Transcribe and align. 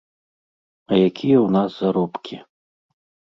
А 0.91 0.97
якія 1.09 1.35
ў 1.45 1.57
нас 1.57 1.69
заробкі? 1.83 2.35